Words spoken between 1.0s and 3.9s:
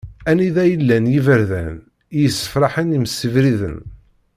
yiberdan i yessefraḥen imsebriden.